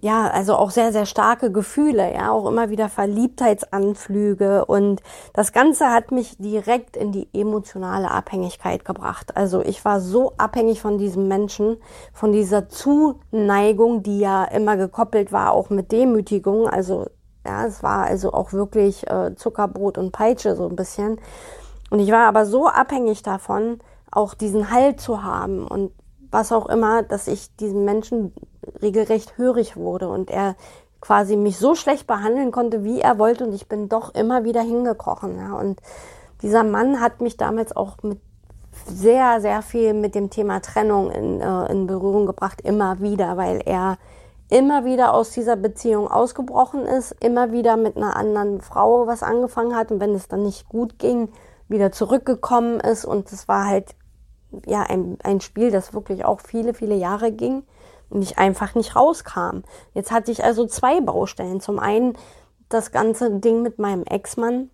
ja, 0.00 0.28
also 0.28 0.56
auch 0.56 0.70
sehr, 0.70 0.92
sehr 0.92 1.06
starke 1.06 1.52
Gefühle, 1.52 2.12
ja, 2.14 2.30
auch 2.30 2.46
immer 2.46 2.70
wieder 2.70 2.88
Verliebtheitsanflüge 2.88 4.64
und 4.64 5.02
das 5.32 5.52
Ganze 5.52 5.90
hat 5.90 6.10
mich 6.12 6.36
direkt 6.38 6.96
in 6.96 7.12
die 7.12 7.28
emotionale 7.32 8.10
Abhängigkeit 8.10 8.84
gebracht. 8.84 9.36
Also 9.36 9.62
ich 9.62 9.84
war 9.84 10.00
so 10.00 10.32
abhängig 10.38 10.80
von 10.80 10.98
diesem 10.98 11.28
Menschen, 11.28 11.76
von 12.12 12.32
dieser 12.32 12.68
Zuneigung, 12.68 14.02
die 14.02 14.20
ja 14.20 14.44
immer 14.44 14.76
gekoppelt 14.76 15.32
war, 15.32 15.52
auch 15.52 15.70
mit 15.70 15.92
Demütigung, 15.92 16.68
also 16.68 17.06
ja, 17.44 17.66
es 17.66 17.82
war 17.82 18.04
also 18.04 18.32
auch 18.32 18.52
wirklich 18.52 19.08
äh, 19.10 19.34
Zuckerbrot 19.34 19.98
und 19.98 20.12
Peitsche 20.12 20.54
so 20.54 20.68
ein 20.68 20.76
bisschen. 20.76 21.20
Und 21.90 21.98
ich 21.98 22.10
war 22.10 22.28
aber 22.28 22.46
so 22.46 22.68
abhängig 22.68 23.22
davon, 23.22 23.80
auch 24.10 24.34
diesen 24.34 24.70
Halt 24.70 25.00
zu 25.00 25.22
haben 25.22 25.66
und 25.66 25.92
was 26.30 26.52
auch 26.52 26.66
immer, 26.66 27.02
dass 27.02 27.28
ich 27.28 27.54
diesem 27.56 27.84
Menschen 27.84 28.32
regelrecht 28.80 29.36
hörig 29.38 29.76
wurde 29.76 30.08
und 30.08 30.30
er 30.30 30.56
quasi 31.02 31.36
mich 31.36 31.58
so 31.58 31.74
schlecht 31.74 32.06
behandeln 32.06 32.52
konnte, 32.52 32.84
wie 32.84 33.00
er 33.00 33.18
wollte 33.18 33.44
und 33.44 33.52
ich 33.52 33.68
bin 33.68 33.88
doch 33.88 34.14
immer 34.14 34.44
wieder 34.44 34.62
hingekrochen. 34.62 35.36
Ja. 35.36 35.58
Und 35.58 35.80
dieser 36.42 36.64
Mann 36.64 37.00
hat 37.00 37.20
mich 37.20 37.36
damals 37.36 37.74
auch 37.76 37.96
mit 38.02 38.20
sehr, 38.86 39.40
sehr 39.40 39.62
viel 39.62 39.94
mit 39.94 40.14
dem 40.14 40.30
Thema 40.30 40.60
Trennung 40.60 41.10
in, 41.10 41.40
äh, 41.40 41.70
in 41.70 41.86
Berührung 41.86 42.24
gebracht, 42.24 42.60
immer 42.62 43.00
wieder, 43.00 43.36
weil 43.36 43.60
er 43.64 43.98
immer 44.48 44.84
wieder 44.84 45.12
aus 45.12 45.30
dieser 45.30 45.56
Beziehung 45.56 46.08
ausgebrochen 46.08 46.86
ist, 46.86 47.14
immer 47.20 47.52
wieder 47.52 47.76
mit 47.76 47.96
einer 47.96 48.16
anderen 48.16 48.60
Frau 48.60 49.06
was 49.06 49.22
angefangen 49.22 49.76
hat 49.76 49.90
und 49.90 50.00
wenn 50.00 50.14
es 50.14 50.28
dann 50.28 50.42
nicht 50.42 50.68
gut 50.68 50.98
ging, 50.98 51.30
wieder 51.68 51.90
zurückgekommen 51.90 52.78
ist 52.80 53.04
und 53.04 53.32
es 53.32 53.48
war 53.48 53.66
halt 53.66 53.94
ja 54.66 54.82
ein, 54.82 55.18
ein 55.22 55.40
Spiel, 55.40 55.70
das 55.70 55.94
wirklich 55.94 56.24
auch 56.24 56.40
viele, 56.40 56.74
viele 56.74 56.94
Jahre 56.94 57.32
ging 57.32 57.64
und 58.12 58.22
ich 58.22 58.38
einfach 58.38 58.74
nicht 58.74 58.94
rauskam. 58.94 59.62
Jetzt 59.94 60.10
hatte 60.10 60.30
ich 60.30 60.44
also 60.44 60.66
zwei 60.66 61.00
Baustellen. 61.00 61.60
Zum 61.60 61.78
einen 61.78 62.16
das 62.68 62.92
ganze 62.92 63.30
Ding 63.30 63.62
mit 63.62 63.78
meinem 63.78 64.04
Ex-Mann, 64.04 64.70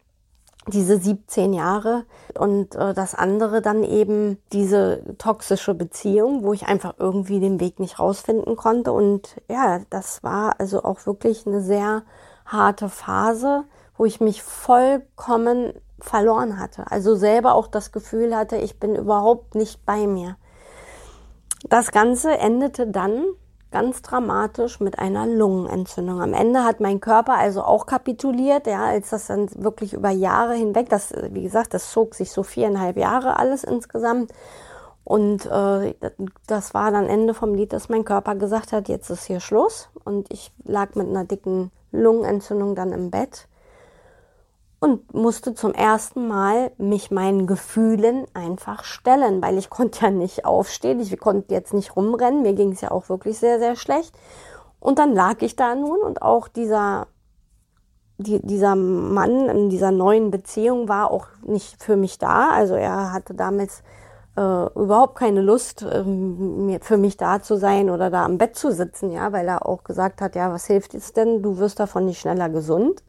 diese 0.66 0.98
17 0.98 1.52
Jahre 1.52 2.04
und 2.38 2.74
äh, 2.74 2.94
das 2.94 3.14
andere 3.14 3.62
dann 3.62 3.84
eben 3.84 4.38
diese 4.52 5.02
toxische 5.18 5.74
Beziehung, 5.74 6.44
wo 6.44 6.52
ich 6.52 6.66
einfach 6.66 6.94
irgendwie 6.98 7.40
den 7.40 7.60
Weg 7.60 7.80
nicht 7.80 7.98
rausfinden 7.98 8.56
konnte 8.56 8.92
und 8.92 9.36
ja, 9.48 9.80
das 9.90 10.22
war 10.22 10.56
also 10.58 10.84
auch 10.84 11.06
wirklich 11.06 11.46
eine 11.46 11.62
sehr 11.62 12.02
harte 12.44 12.88
Phase, 12.88 13.64
wo 13.96 14.04
ich 14.04 14.20
mich 14.20 14.42
vollkommen 14.42 15.72
verloren 16.00 16.58
hatte, 16.58 16.90
also 16.90 17.16
selber 17.16 17.54
auch 17.54 17.66
das 17.66 17.90
Gefühl 17.90 18.36
hatte, 18.36 18.56
ich 18.56 18.78
bin 18.78 18.94
überhaupt 18.94 19.54
nicht 19.54 19.84
bei 19.84 20.06
mir. 20.06 20.36
Das 21.64 21.90
Ganze 21.90 22.38
endete 22.38 22.86
dann 22.86 23.24
ganz 23.70 24.00
dramatisch 24.02 24.80
mit 24.80 24.98
einer 24.98 25.26
Lungenentzündung. 25.26 26.22
Am 26.22 26.32
Ende 26.32 26.64
hat 26.64 26.80
mein 26.80 27.00
Körper 27.00 27.34
also 27.34 27.62
auch 27.62 27.86
kapituliert, 27.86 28.66
ja, 28.66 28.84
als 28.84 29.10
das 29.10 29.26
dann 29.26 29.48
wirklich 29.56 29.92
über 29.92 30.10
Jahre 30.10 30.54
hinweg, 30.54 30.88
das, 30.88 31.12
wie 31.30 31.42
gesagt, 31.42 31.74
das 31.74 31.90
zog 31.90 32.14
sich 32.14 32.32
so 32.32 32.42
viereinhalb 32.42 32.96
Jahre 32.96 33.38
alles 33.38 33.64
insgesamt. 33.64 34.32
Und 35.04 35.46
äh, 35.46 35.94
das 36.46 36.74
war 36.74 36.90
dann 36.90 37.06
Ende 37.06 37.34
vom 37.34 37.54
Lied, 37.54 37.72
dass 37.72 37.88
mein 37.88 38.04
Körper 38.04 38.34
gesagt 38.34 38.72
hat, 38.72 38.88
jetzt 38.88 39.10
ist 39.10 39.24
hier 39.24 39.40
Schluss. 39.40 39.88
Und 40.04 40.30
ich 40.30 40.52
lag 40.64 40.94
mit 40.94 41.08
einer 41.08 41.24
dicken 41.24 41.70
Lungenentzündung 41.92 42.74
dann 42.74 42.92
im 42.92 43.10
Bett 43.10 43.47
und 44.80 45.12
musste 45.12 45.54
zum 45.54 45.74
ersten 45.74 46.28
Mal 46.28 46.70
mich 46.78 47.10
meinen 47.10 47.46
Gefühlen 47.46 48.26
einfach 48.34 48.84
stellen, 48.84 49.42
weil 49.42 49.58
ich 49.58 49.70
konnte 49.70 50.06
ja 50.06 50.10
nicht 50.10 50.44
aufstehen, 50.44 51.00
ich 51.00 51.18
konnte 51.18 51.54
jetzt 51.54 51.74
nicht 51.74 51.96
rumrennen, 51.96 52.42
mir 52.42 52.54
ging 52.54 52.72
es 52.72 52.80
ja 52.80 52.90
auch 52.90 53.08
wirklich 53.08 53.38
sehr, 53.38 53.58
sehr 53.58 53.76
schlecht. 53.76 54.14
Und 54.80 54.98
dann 54.98 55.14
lag 55.14 55.42
ich 55.42 55.56
da 55.56 55.74
nun 55.74 55.98
und 56.00 56.22
auch 56.22 56.46
dieser, 56.46 57.08
die, 58.18 58.40
dieser 58.46 58.76
Mann 58.76 59.48
in 59.48 59.70
dieser 59.70 59.90
neuen 59.90 60.30
Beziehung 60.30 60.88
war 60.88 61.10
auch 61.10 61.26
nicht 61.42 61.82
für 61.82 61.96
mich 61.96 62.18
da. 62.18 62.50
Also 62.50 62.74
er 62.74 63.12
hatte 63.12 63.34
damals 63.34 63.82
äh, 64.36 64.40
überhaupt 64.78 65.16
keine 65.16 65.40
Lust, 65.40 65.84
ähm, 65.90 66.78
für 66.80 66.96
mich 66.96 67.16
da 67.16 67.42
zu 67.42 67.56
sein 67.56 67.90
oder 67.90 68.08
da 68.08 68.24
am 68.24 68.38
Bett 68.38 68.54
zu 68.54 68.70
sitzen, 68.70 69.10
ja, 69.10 69.32
weil 69.32 69.48
er 69.48 69.66
auch 69.66 69.82
gesagt 69.82 70.20
hat, 70.20 70.36
ja, 70.36 70.52
was 70.52 70.66
hilft 70.66 70.94
es 70.94 71.12
denn? 71.12 71.42
Du 71.42 71.58
wirst 71.58 71.80
davon 71.80 72.04
nicht 72.04 72.20
schneller 72.20 72.48
gesund. 72.48 73.02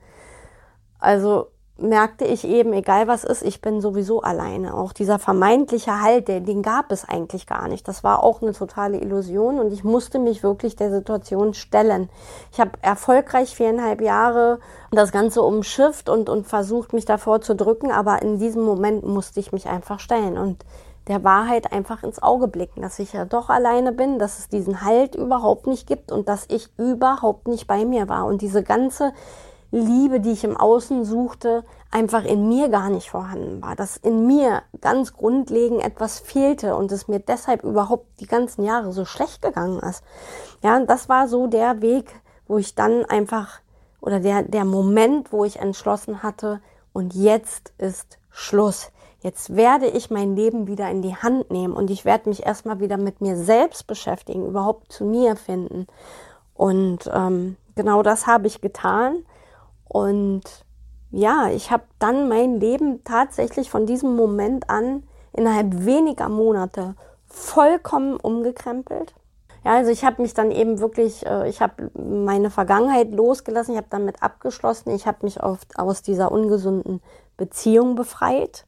Also 0.97 1.51
merkte 1.81 2.25
ich 2.25 2.45
eben, 2.45 2.73
egal 2.73 3.07
was 3.07 3.23
ist, 3.23 3.41
ich 3.41 3.61
bin 3.61 3.81
sowieso 3.81 4.21
alleine. 4.21 4.73
Auch 4.73 4.93
dieser 4.93 5.19
vermeintliche 5.19 6.01
Halt, 6.01 6.27
den, 6.27 6.45
den 6.45 6.61
gab 6.61 6.91
es 6.91 7.07
eigentlich 7.07 7.47
gar 7.47 7.67
nicht. 7.67 7.87
Das 7.87 8.03
war 8.03 8.23
auch 8.23 8.41
eine 8.41 8.53
totale 8.53 8.99
Illusion 8.99 9.59
und 9.59 9.71
ich 9.71 9.83
musste 9.83 10.19
mich 10.19 10.43
wirklich 10.43 10.75
der 10.75 10.91
Situation 10.91 11.53
stellen. 11.53 12.09
Ich 12.51 12.59
habe 12.59 12.71
erfolgreich 12.81 13.55
viereinhalb 13.55 14.01
Jahre 14.01 14.59
das 14.91 15.11
Ganze 15.11 15.41
umschifft 15.41 16.09
und, 16.09 16.29
und 16.29 16.47
versucht, 16.47 16.93
mich 16.93 17.05
davor 17.05 17.41
zu 17.41 17.55
drücken, 17.55 17.91
aber 17.91 18.21
in 18.21 18.39
diesem 18.39 18.63
Moment 18.63 19.05
musste 19.05 19.39
ich 19.39 19.51
mich 19.51 19.67
einfach 19.67 19.99
stellen 19.99 20.37
und 20.37 20.65
der 21.09 21.23
Wahrheit 21.23 21.73
einfach 21.73 22.03
ins 22.03 22.21
Auge 22.21 22.47
blicken, 22.47 22.81
dass 22.81 22.99
ich 22.99 23.13
ja 23.13 23.25
doch 23.25 23.49
alleine 23.49 23.91
bin, 23.91 24.19
dass 24.19 24.37
es 24.37 24.47
diesen 24.47 24.83
Halt 24.83 25.15
überhaupt 25.15 25.65
nicht 25.65 25.87
gibt 25.87 26.11
und 26.11 26.29
dass 26.29 26.45
ich 26.49 26.69
überhaupt 26.77 27.47
nicht 27.47 27.65
bei 27.65 27.83
mir 27.83 28.07
war. 28.07 28.25
Und 28.27 28.41
diese 28.41 28.61
ganze 28.61 29.11
Liebe, 29.71 30.19
die 30.19 30.31
ich 30.31 30.43
im 30.43 30.57
Außen 30.57 31.05
suchte, 31.05 31.63
einfach 31.91 32.23
in 32.23 32.47
mir 32.47 32.69
gar 32.69 32.89
nicht 32.89 33.09
vorhanden 33.09 33.61
war, 33.61 33.75
dass 33.75 33.97
in 33.97 34.25
mir 34.25 34.63
ganz 34.81 35.13
grundlegend 35.13 35.83
etwas 35.83 36.19
fehlte 36.19 36.75
und 36.75 36.91
es 36.91 37.07
mir 37.07 37.19
deshalb 37.19 37.63
überhaupt 37.63 38.07
die 38.19 38.27
ganzen 38.27 38.63
Jahre 38.63 38.91
so 38.91 39.05
schlecht 39.05 39.41
gegangen 39.41 39.79
ist. 39.79 40.03
Ja, 40.63 40.79
das 40.85 41.09
war 41.09 41.27
so 41.27 41.47
der 41.47 41.81
Weg, 41.81 42.11
wo 42.47 42.57
ich 42.57 42.75
dann 42.75 43.05
einfach 43.05 43.59
oder 44.01 44.19
der, 44.19 44.43
der 44.43 44.65
Moment, 44.65 45.31
wo 45.31 45.45
ich 45.45 45.59
entschlossen 45.59 46.23
hatte, 46.23 46.61
und 46.93 47.13
jetzt 47.13 47.73
ist 47.77 48.17
Schluss. 48.29 48.91
Jetzt 49.21 49.55
werde 49.55 49.87
ich 49.87 50.09
mein 50.09 50.35
Leben 50.35 50.67
wieder 50.67 50.89
in 50.89 51.01
die 51.01 51.15
Hand 51.15 51.51
nehmen 51.51 51.73
und 51.73 51.89
ich 51.89 52.05
werde 52.05 52.29
mich 52.29 52.45
erstmal 52.45 52.79
wieder 52.79 52.97
mit 52.97 53.21
mir 53.21 53.35
selbst 53.35 53.85
beschäftigen, 53.85 54.45
überhaupt 54.45 54.91
zu 54.91 55.05
mir 55.05 55.35
finden. 55.35 55.87
Und 56.53 57.09
ähm, 57.13 57.57
genau 57.75 58.01
das 58.01 58.27
habe 58.27 58.47
ich 58.47 58.61
getan. 58.61 59.25
Und 59.89 60.43
ja, 61.11 61.49
ich 61.49 61.71
habe 61.71 61.83
dann 61.97 62.29
mein 62.29 62.59
Leben 62.59 63.03
tatsächlich 63.03 63.69
von 63.69 63.85
diesem 63.85 64.15
Moment 64.15 64.69
an 64.69 65.03
innerhalb 65.33 65.85
weniger 65.85 66.29
Monate 66.29 66.95
vollkommen 67.27 68.15
umgekrempelt. 68.15 69.13
Ja, 69.65 69.75
also 69.75 69.91
ich 69.91 70.05
habe 70.05 70.21
mich 70.21 70.33
dann 70.33 70.51
eben 70.51 70.79
wirklich, 70.79 71.25
äh, 71.25 71.49
ich 71.49 71.61
habe 71.61 71.91
meine 71.93 72.49
Vergangenheit 72.49 73.11
losgelassen, 73.11 73.73
ich 73.73 73.77
habe 73.77 73.89
damit 73.89 74.23
abgeschlossen, 74.23 74.91
ich 74.91 75.05
habe 75.05 75.17
mich 75.23 75.41
auf, 75.41 75.59
aus 75.75 76.01
dieser 76.01 76.31
ungesunden 76.31 77.01
Beziehung 77.35 77.95
befreit 77.95 78.65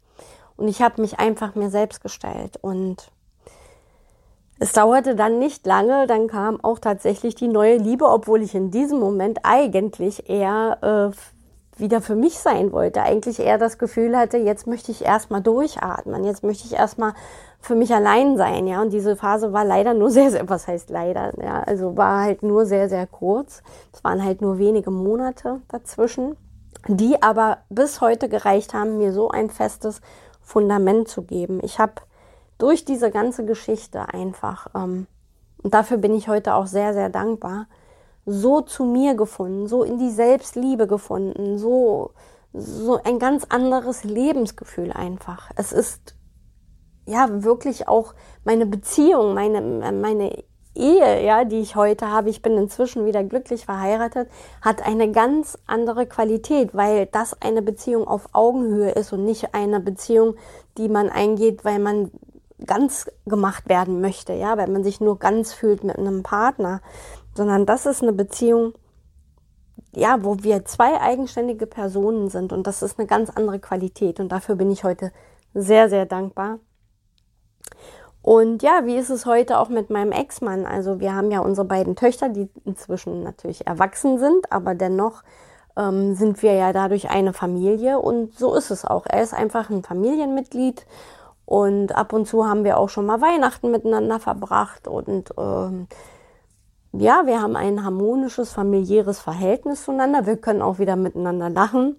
und 0.58 0.68
ich 0.68 0.82
habe 0.82 1.01
mich 1.01 1.20
einfach 1.20 1.56
mir 1.56 1.70
selbst 1.70 2.01
gestellt 2.01 2.58
und 2.62 3.12
es 4.62 4.74
dauerte 4.74 5.15
dann 5.15 5.39
nicht 5.39 5.65
lange, 5.65 6.06
dann 6.06 6.27
kam 6.27 6.63
auch 6.63 6.77
tatsächlich 6.77 7.34
die 7.34 7.48
neue 7.48 7.77
Liebe, 7.77 8.06
obwohl 8.06 8.44
ich 8.44 8.53
in 8.53 8.70
diesem 8.70 9.00
Moment 9.00 9.39
eigentlich 9.41 10.30
eher 10.30 11.12
äh, 11.12 11.80
wieder 11.82 12.00
für 12.00 12.13
mich 12.15 12.38
sein 12.38 12.72
wollte. 12.72 13.01
Eigentlich 13.01 13.39
eher 13.39 13.58
das 13.58 13.80
Gefühl 13.80 14.15
hatte, 14.15 14.38
jetzt 14.38 14.68
möchte 14.68 14.91
ich 14.91 15.03
erstmal 15.03 15.41
durchatmen, 15.41 16.24
jetzt 16.25 16.44
möchte 16.44 16.68
ich 16.68 16.74
erstmal 16.74 17.15
für 17.60 17.74
mich 17.74 17.91
allein 17.91 18.38
sein, 18.38 18.68
ja. 18.68 18.84
Und 18.84 18.94
diese 18.94 19.15
Phase 19.15 19.51
war 19.51 19.65
leider 19.65 19.96
nur 19.96 20.12
sehr, 20.12 20.30
sehr, 20.30 20.48
was 20.48 20.68
heißt 20.68 20.91
leider, 20.91 21.34
ja, 21.44 21.63
also 21.63 21.98
war 21.98 22.22
halt 22.22 22.44
nur 22.44 22.68
sehr, 22.68 22.88
sehr 22.88 23.08
kurz. 23.08 23.63
Es 23.91 24.03
waren 24.03 24.24
halt 24.24 24.41
nur 24.41 24.60
wenige 24.60 24.91
Monate 24.91 25.62
dazwischen, 25.70 26.38
die 26.88 27.20
aber 27.24 27.58
bis 27.70 28.00
heute 28.00 28.30
gereicht 28.30 28.75
haben, 28.75 29.00
mir 29.00 29.12
so 29.12 29.32
ein 29.32 29.50
festes 29.50 30.01
Fundament 30.39 31.08
zu 31.08 31.24
geben. 31.24 31.62
Ich 31.63 31.80
habe 31.80 31.94
durch 32.62 32.86
diese 32.86 33.12
ganze 33.12 33.46
Geschichte 33.46 34.13
einfach, 34.13 34.68
ähm, 34.75 35.08
und 35.63 35.74
dafür 35.74 35.98
bin 35.98 36.13
ich 36.13 36.27
heute 36.27 36.53
auch 36.53 36.68
sehr, 36.68 36.94
sehr 36.94 37.10
dankbar, 37.10 37.68
so 38.25 38.62
zu 38.62 38.86
mir 38.86 39.15
gefunden, 39.15 39.68
so 39.68 39.84
in 39.84 39.98
die 39.98 40.12
Selbstliebe 40.12 40.88
gefunden, 40.88 41.58
so, 41.58 42.12
so 42.53 43.00
ein 43.03 43.20
ganz 43.20 43.46
anderes 43.50 44.03
Lebensgefühl 44.03 44.91
einfach. 44.91 45.50
Es 45.56 45.72
ist 45.72 46.15
ja 47.06 47.44
wirklich 47.44 47.88
auch 47.88 48.13
meine 48.44 48.65
Beziehung, 48.65 49.34
meine, 49.34 49.91
meine 49.91 50.44
Ehe, 50.74 51.25
ja, 51.25 51.44
die 51.44 51.60
ich 51.60 51.75
heute 51.75 52.10
habe, 52.10 52.30
ich 52.30 52.41
bin 52.41 52.58
inzwischen 52.58 53.06
wieder 53.06 53.24
glücklich 53.24 53.65
verheiratet, 53.65 54.30
hat 54.62 54.86
eine 54.86 55.12
ganz 55.12 55.58
andere 55.65 56.06
Qualität, 56.06 56.74
weil 56.74 57.08
das 57.08 57.41
eine 57.41 57.62
Beziehung 57.62 58.08
auf 58.08 58.30
Augenhöhe 58.34 58.91
ist 58.91 59.12
und 59.12 59.25
nicht 59.25 59.53
eine 59.53 59.80
Beziehung, 59.80 60.36
die 60.77 60.88
man 60.88 61.10
eingeht, 61.10 61.65
weil 61.65 61.80
man 61.80 62.12
ganz 62.65 63.10
gemacht 63.25 63.68
werden 63.70 64.01
möchte, 64.01 64.34
ja, 64.34 64.58
weil 64.58 64.70
man 64.70 64.84
sich 64.84 65.01
nur 65.01 65.20
ganz 65.20 65.53
fühlt 65.53 65.84
mit 65.84 65.98
einem 65.98 66.24
Partner, 66.24 66.82
sondern 67.34 67.65
das 67.65 67.86
ist 67.86 68.01
eine 68.01 68.13
Beziehung, 68.13 68.74
ja, 69.94 70.24
wo 70.24 70.38
wir 70.44 70.65
zwei 70.65 71.00
eigenständige 71.00 71.68
Personen 71.68 72.30
sind 72.30 72.53
und 72.53 72.68
das 72.68 72.82
ist 72.82 73.00
eine 73.00 73.08
ganz 73.08 73.30
andere 73.30 73.60
Qualität 73.60 74.20
und 74.20 74.32
dafür 74.32 74.56
bin 74.56 74.72
ich 74.72 74.84
heute 74.84 75.12
sehr, 75.53 75.89
sehr 75.89 76.06
dankbar. 76.06 76.60
Und 78.22 78.62
ja, 78.62 78.86
wie 78.86 78.98
ist 78.98 79.10
es 79.10 79.25
heute 79.25 79.60
auch 79.60 79.70
mit 79.70 79.89
meinem 79.89 80.12
Ex-Mann? 80.12 80.68
Also 80.68 81.00
wir 81.00 81.15
haben 81.15 81.32
ja 81.32 81.39
unsere 81.39 81.65
beiden 81.65 81.96
Töchter, 81.96 82.30
die 82.30 82.50
inzwischen 82.65 83.24
natürlich 83.24 83.65
erwachsen 83.65 84.20
sind, 84.20 84.51
aber 84.51 84.75
dennoch 84.75 85.24
ähm, 85.75 86.13
sind 86.13 86.44
wir 86.44 86.53
ja 86.53 86.72
dadurch 86.72 87.10
eine 87.10 87.34
Familie 87.34 88.00
und 88.00 88.38
so 88.38 88.53
ist 88.53 88.70
es 88.70 88.86
auch. 88.86 89.06
Er 89.08 89.24
ist 89.24 89.34
einfach 89.34 89.70
ein 89.70 89.84
Familienmitglied 89.84 90.86
und 91.51 91.93
ab 91.93 92.13
und 92.13 92.29
zu 92.29 92.48
haben 92.48 92.63
wir 92.63 92.77
auch 92.77 92.88
schon 92.88 93.05
mal 93.05 93.20
Weihnachten 93.20 93.72
miteinander 93.72 94.22
verbracht 94.22 94.88
und 94.88 95.34
ähm, 95.38 95.88
ja, 96.93 97.24
wir 97.25 97.41
haben 97.41 97.58
ein 97.58 97.84
harmonisches 97.84 98.53
familiäres 98.53 99.20
Verhältnis 99.20 99.84
zueinander. 99.84 100.25
Wir 100.25 100.38
können 100.38 100.62
auch 100.62 100.79
wieder 100.79 100.96
miteinander 100.96 101.50
lachen. 101.50 101.98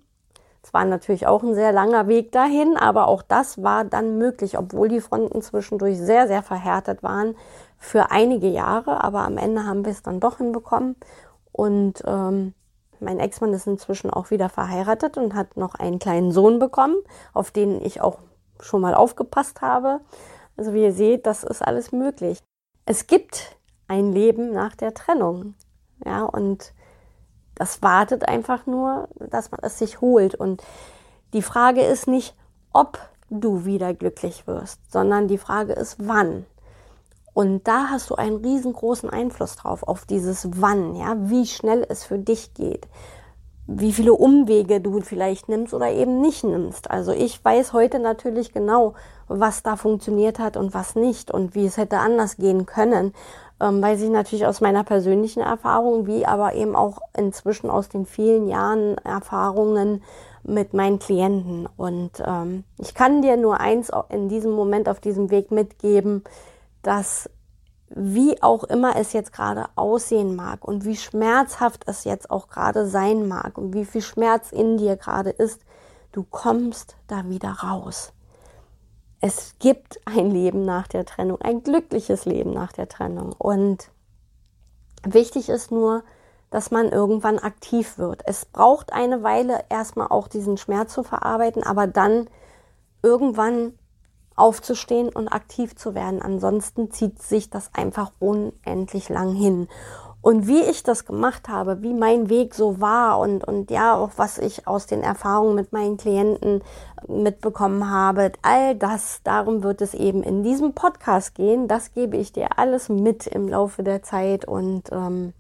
Es 0.63 0.73
war 0.73 0.87
natürlich 0.87 1.27
auch 1.27 1.43
ein 1.43 1.55
sehr 1.55 1.71
langer 1.71 2.09
Weg 2.09 2.33
dahin, 2.33 2.79
aber 2.79 3.09
auch 3.09 3.21
das 3.21 3.63
war 3.63 3.85
dann 3.85 4.17
möglich, 4.17 4.57
obwohl 4.57 4.89
die 4.89 5.03
Fronten 5.03 5.43
zwischendurch 5.43 5.99
sehr, 5.99 6.29
sehr 6.29 6.43
verhärtet 6.43 7.03
waren 7.03 7.35
für 7.77 8.11
einige 8.11 8.49
Jahre. 8.49 9.05
Aber 9.05 9.21
am 9.21 9.37
Ende 9.37 9.67
haben 9.67 9.85
wir 9.85 9.93
es 9.93 10.03
dann 10.03 10.19
doch 10.19 10.39
hinbekommen. 10.39 10.97
Und 11.53 12.03
ähm, 12.07 12.55
mein 13.01 13.19
Ex-Mann 13.19 13.53
ist 13.53 13.67
inzwischen 13.67 14.09
auch 14.09 14.31
wieder 14.31 14.49
verheiratet 14.49 15.19
und 15.19 15.35
hat 15.35 15.59
noch 15.59 15.75
einen 15.75 15.99
kleinen 15.99 16.33
Sohn 16.33 16.59
bekommen, 16.59 16.97
auf 17.35 17.51
den 17.51 17.85
ich 17.85 18.01
auch 18.01 18.17
schon 18.63 18.81
mal 18.81 18.95
aufgepasst 18.95 19.61
habe. 19.61 20.01
Also 20.57 20.73
wie 20.73 20.83
ihr 20.83 20.93
seht, 20.93 21.27
das 21.27 21.45
ist 21.45 21.63
alles 21.63 21.93
möglich. 21.93 22.39
Es 22.87 23.07
gibt 23.07 23.57
ein 23.89 24.13
Leben 24.13 24.53
nach 24.53 24.75
der 24.75 24.95
Trennung. 24.95 25.55
Ja, 26.05 26.25
und 26.25 26.73
das 27.55 27.83
wartet 27.83 28.29
einfach 28.29 28.67
nur, 28.67 29.09
dass 29.19 29.51
man 29.51 29.61
es 29.63 29.79
sich 29.79 30.01
holt. 30.01 30.35
Und 30.35 30.63
die 31.33 31.43
Frage 31.43 31.83
ist 31.83 32.09
nicht, 32.09 32.35
ob 32.73 32.99
du 33.31 33.65
wieder 33.65 33.95
glücklich 33.95 34.47
wirst, 34.47 34.81
sondern 34.91 35.29
die 35.29 35.39
Frage 35.39 35.73
ist, 35.73 35.97
wann. 35.99 36.47
Und 37.35 37.67
da 37.67 37.89
hast 37.89 38.11
du 38.11 38.15
einen 38.15 38.37
riesengroßen 38.37 39.09
Einfluss 39.09 39.57
drauf, 39.57 39.83
auf 39.85 40.05
dieses 40.05 40.61
Wann, 40.61 40.95
ja, 40.95 41.17
wie 41.19 41.47
schnell 41.47 41.87
es 41.89 42.05
für 42.05 42.19
dich 42.19 42.53
geht, 42.53 42.89
wie 43.67 43.93
viele 43.93 44.13
Umwege 44.13 44.81
du 44.81 45.01
vielleicht 45.01 45.49
nimmst 45.49 45.73
oder 45.73 45.91
eben 45.91 46.21
nicht 46.21 46.45
nimmst. 46.45 46.91
Also 46.91 47.13
ich 47.13 47.43
weiß 47.45 47.73
heute 47.73 47.99
natürlich 48.01 48.53
genau, 48.53 48.95
was 49.29 49.63
da 49.63 49.77
funktioniert 49.77 50.39
hat 50.39 50.57
und 50.57 50.75
was 50.75 50.97
nicht 50.97 51.31
und 51.31 51.55
wie 51.55 51.67
es 51.67 51.77
hätte 51.77 51.99
anders 51.99 52.37
gehen 52.37 52.67
können 52.67 53.13
ähm, 53.63 53.81
weiß 53.81 54.03
ich 54.03 54.11
natürlich 54.11 54.45
aus 54.45 54.61
meiner 54.61 54.83
persönlichen 54.83 55.41
Erfahrung, 55.41 56.07
wie 56.07 56.27
aber 56.27 56.55
eben 56.55 56.75
auch 56.75 56.99
inzwischen 57.17 57.71
aus 57.71 57.89
den 57.89 58.05
vielen 58.05 58.49
Jahren 58.49 58.99
Erfahrungen 58.99 60.03
mit 60.43 60.75
meinen 60.75 60.99
Klienten. 60.99 61.69
Und 61.77 62.23
ähm, 62.27 62.65
ich 62.79 62.95
kann 62.95 63.23
dir 63.23 63.37
nur 63.37 63.61
eins 63.61 63.91
in 64.09 64.29
diesem 64.29 64.51
Moment 64.51 64.89
auf 64.89 64.99
diesem 64.99 65.31
Weg 65.31 65.53
mitgeben, 65.53 66.25
dass 66.83 67.31
wie 67.95 68.43
auch 68.43 68.65
immer 68.65 68.97
es 68.97 69.13
jetzt 69.13 69.33
gerade 69.33 69.67
aussehen 69.77 70.37
mag 70.37 70.65
und 70.65 70.85
wie 70.85 70.97
schmerzhaft 70.97 71.85
es 71.87 72.05
jetzt 72.05 72.31
auch 72.31 72.49
gerade 72.49 72.87
sein 72.87 73.29
mag 73.29 73.59
und 73.59 73.75
wie 73.75 73.85
viel 73.85 74.03
Schmerz 74.03 74.53
in 74.53 74.79
dir 74.79 74.97
gerade 74.97 75.31
ist, 75.31 75.61
du 76.13 76.25
kommst 76.25 76.97
da 77.07 77.29
wieder 77.29 77.51
raus 77.51 78.13
es 79.23 79.55
gibt 79.61 80.01
ein 80.05 80.33
Leben 80.33 80.65
nach 80.65 80.89
der 80.89 81.05
Trennung, 81.07 81.41
ein 81.41 81.63
glückliches 81.63 82.25
Leben 82.25 82.53
nach 82.53 82.73
der 82.73 82.89
Trennung. 82.89 83.33
Und 83.39 83.89
wichtig 85.05 85.49
ist 85.49 85.71
nur, 85.71 86.03
dass 86.51 86.73
man 86.73 86.91
irgendwann 86.91 87.39
aktiv 87.39 87.99
wird. 87.99 88.23
Es 88.27 88.45
braucht 88.45 88.93
eine 88.93 89.23
Weile 89.23 89.65
erstmal 89.69 90.09
auch 90.09 90.27
diesen 90.27 90.57
Schmerz 90.59 90.93
zu 90.93 91.05
verarbeiten, 91.05 91.63
aber 91.63 91.87
dann 91.87 92.29
irgendwann 93.01 93.79
aufzustehen 94.37 95.09
und 95.09 95.29
aktiv 95.29 95.77
zu 95.77 95.95
werden. 95.95 96.23
Ansonsten 96.23 96.91
zieht 96.91 97.23
sich 97.23 97.51
das 97.51 97.71
einfach 97.75 98.13
unendlich 98.19 99.09
lang 99.09 99.35
hin. 99.35 99.69
Und 100.23 100.47
wie 100.47 100.63
ich 100.63 100.85
das 100.85 101.05
gemacht 101.05 101.49
habe, 101.49 101.83
wie 101.83 101.93
mein 101.93 102.31
Weg 102.31 102.55
so 102.55 102.81
war 102.81 103.19
und, 103.19 103.43
und 103.43 103.73
ja, 103.73 103.97
auch 103.97 104.13
was 104.17 104.39
ich 104.39 104.69
aus 104.69 104.87
den 104.87 105.03
Erfahrungen 105.03 105.57
mit 105.57 105.73
meinen 105.73 105.97
Klienten 105.97 106.63
mitbekommen 107.09 107.91
habe, 107.91 108.31
all 108.41 108.77
das, 108.77 109.21
darum 109.25 109.65
wird 109.65 109.83
es 109.83 109.95
eben 109.95 110.23
in 110.23 110.45
diesem 110.45 110.75
Podcast 110.75 111.35
gehen. 111.35 111.67
Das 111.67 111.93
gebe 111.93 112.17
ich 112.17 112.33
dir 112.33 112.57
alles 112.57 112.89
mit 112.89 113.27
im 113.27 113.49
Laufe 113.49 113.83
der 113.83 114.05
Zeit 114.05 114.45
und 114.45 114.93
ähm, 114.93 115.33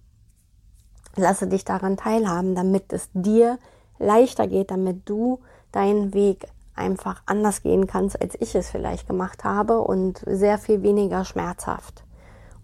lasse 1.14 1.46
dich 1.46 1.64
daran 1.64 1.96
teilhaben, 1.96 2.57
damit 2.57 2.92
es 2.92 3.09
dir 3.14 3.59
leichter 4.00 4.48
geht, 4.48 4.72
damit 4.72 5.09
du 5.09 5.38
deinen 5.70 6.12
Weg 6.12 6.48
einfach 6.75 7.23
anders 7.27 7.63
gehen 7.63 7.87
kannst, 7.87 8.21
als 8.21 8.37
ich 8.41 8.55
es 8.55 8.71
vielleicht 8.71 9.07
gemacht 9.07 9.45
habe 9.45 9.81
und 9.81 10.23
sehr 10.27 10.59
viel 10.59 10.83
weniger 10.83 11.25
schmerzhaft 11.25 12.05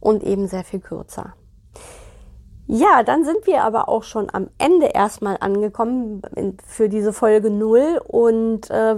und 0.01 0.23
eben 0.23 0.49
sehr 0.49 0.65
viel 0.65 0.81
kürzer. 0.81 1.35
Ja, 2.67 3.03
dann 3.03 3.25
sind 3.25 3.47
wir 3.47 3.65
aber 3.65 3.89
auch 3.89 4.03
schon 4.03 4.29
am 4.31 4.49
Ende 4.59 4.89
erstmal 4.89 5.39
angekommen 5.41 6.21
für 6.67 6.91
diese 6.91 7.15
Folge 7.15 7.51
null 7.51 8.01
und 8.07 8.69
äh, 8.71 8.97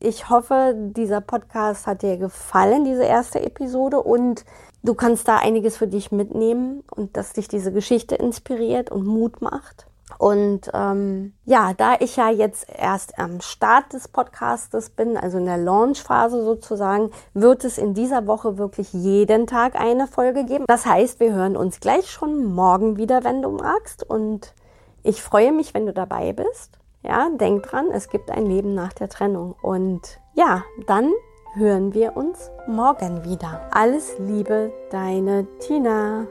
ich 0.00 0.28
hoffe, 0.28 0.74
dieser 0.76 1.20
Podcast 1.20 1.86
hat 1.86 2.02
dir 2.02 2.16
gefallen, 2.16 2.84
diese 2.84 3.04
erste 3.04 3.40
Episode 3.40 4.02
und 4.02 4.44
du 4.82 4.94
kannst 4.94 5.28
da 5.28 5.36
einiges 5.36 5.76
für 5.76 5.86
dich 5.86 6.10
mitnehmen 6.10 6.82
und 6.90 7.16
dass 7.16 7.32
dich 7.32 7.46
diese 7.46 7.72
Geschichte 7.72 8.16
inspiriert 8.16 8.90
und 8.90 9.06
Mut 9.06 9.40
macht. 9.40 9.86
Und 10.22 10.70
ähm, 10.72 11.32
ja, 11.46 11.72
da 11.76 11.96
ich 11.98 12.14
ja 12.14 12.30
jetzt 12.30 12.68
erst 12.72 13.18
am 13.18 13.40
Start 13.40 13.92
des 13.92 14.06
Podcastes 14.06 14.90
bin, 14.90 15.16
also 15.16 15.38
in 15.38 15.46
der 15.46 15.58
Launchphase 15.58 16.44
sozusagen, 16.44 17.10
wird 17.34 17.64
es 17.64 17.76
in 17.76 17.92
dieser 17.92 18.28
Woche 18.28 18.56
wirklich 18.56 18.92
jeden 18.92 19.48
Tag 19.48 19.74
eine 19.74 20.06
Folge 20.06 20.44
geben. 20.44 20.64
Das 20.68 20.86
heißt, 20.86 21.18
wir 21.18 21.32
hören 21.32 21.56
uns 21.56 21.80
gleich 21.80 22.08
schon 22.08 22.44
morgen 22.44 22.98
wieder, 22.98 23.24
wenn 23.24 23.42
du 23.42 23.50
magst. 23.50 24.08
Und 24.08 24.54
ich 25.02 25.20
freue 25.20 25.50
mich, 25.50 25.74
wenn 25.74 25.86
du 25.86 25.92
dabei 25.92 26.32
bist. 26.32 26.78
Ja, 27.02 27.28
denk 27.28 27.64
dran, 27.64 27.86
es 27.92 28.08
gibt 28.08 28.30
ein 28.30 28.46
Leben 28.46 28.74
nach 28.74 28.92
der 28.92 29.08
Trennung. 29.08 29.56
Und 29.60 30.20
ja, 30.34 30.62
dann 30.86 31.10
hören 31.54 31.94
wir 31.94 32.16
uns 32.16 32.52
morgen 32.68 33.24
wieder. 33.24 33.62
Alles 33.72 34.14
Liebe, 34.20 34.72
deine 34.92 35.48
Tina. 35.58 36.28